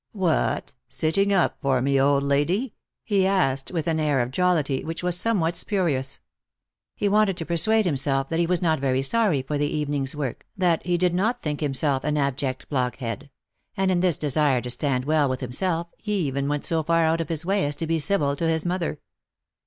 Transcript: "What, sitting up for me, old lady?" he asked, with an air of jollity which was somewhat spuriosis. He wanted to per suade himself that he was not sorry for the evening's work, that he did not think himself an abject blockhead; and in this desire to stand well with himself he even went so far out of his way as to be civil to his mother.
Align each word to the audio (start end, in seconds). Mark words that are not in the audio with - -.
"What, 0.27 0.73
sitting 0.89 1.31
up 1.31 1.57
for 1.61 1.79
me, 1.79 2.01
old 2.01 2.23
lady?" 2.23 2.73
he 3.03 3.27
asked, 3.27 3.69
with 3.69 3.85
an 3.85 3.99
air 3.99 4.19
of 4.19 4.31
jollity 4.31 4.83
which 4.83 5.03
was 5.03 5.15
somewhat 5.15 5.53
spuriosis. 5.53 6.21
He 6.95 7.07
wanted 7.07 7.37
to 7.37 7.45
per 7.45 7.53
suade 7.53 7.85
himself 7.85 8.27
that 8.29 8.39
he 8.39 8.47
was 8.47 8.63
not 8.63 8.79
sorry 9.03 9.43
for 9.43 9.59
the 9.59 9.69
evening's 9.71 10.15
work, 10.15 10.47
that 10.57 10.83
he 10.87 10.97
did 10.97 11.13
not 11.13 11.43
think 11.43 11.59
himself 11.59 12.03
an 12.03 12.17
abject 12.17 12.67
blockhead; 12.67 13.29
and 13.77 13.91
in 13.91 13.99
this 13.99 14.17
desire 14.17 14.59
to 14.61 14.71
stand 14.71 15.05
well 15.05 15.29
with 15.29 15.41
himself 15.41 15.89
he 15.99 16.15
even 16.21 16.47
went 16.47 16.65
so 16.65 16.81
far 16.81 17.03
out 17.03 17.21
of 17.21 17.29
his 17.29 17.45
way 17.45 17.63
as 17.67 17.75
to 17.75 17.85
be 17.85 17.99
civil 17.99 18.35
to 18.37 18.47
his 18.49 18.65
mother. 18.65 18.97